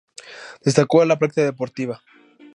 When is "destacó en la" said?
0.65-1.19